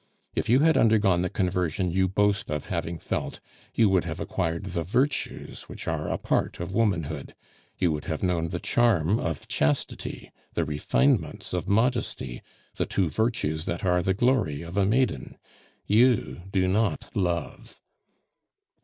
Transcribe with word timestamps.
If 0.33 0.49
you 0.49 0.61
had 0.61 0.77
undergone 0.77 1.21
the 1.21 1.29
conversion 1.29 1.91
you 1.91 2.07
boast 2.07 2.49
of 2.49 2.65
having 2.73 2.97
felt, 2.97 3.39
you 3.75 3.87
would 3.89 4.03
have 4.05 4.19
acquired 4.19 4.63
the 4.65 4.83
virtues 4.83 5.69
which 5.69 5.87
are 5.87 6.07
a 6.07 6.17
part 6.17 6.59
of 6.59 6.73
womanhood; 6.73 7.35
you 7.77 7.91
would 7.91 8.05
have 8.05 8.23
known 8.23 8.47
the 8.47 8.59
charm 8.59 9.19
of 9.19 9.47
chastity, 9.47 10.31
the 10.55 10.65
refinements 10.65 11.53
of 11.53 11.67
modesty, 11.69 12.41
the 12.77 12.87
two 12.87 13.09
virtues 13.09 13.65
that 13.65 13.85
are 13.85 14.01
the 14.01 14.15
glory 14.15 14.63
of 14.63 14.75
a 14.75 14.87
maiden. 14.87 15.37
You 15.85 16.41
do 16.51 16.67
not 16.67 17.15
love." 17.15 17.79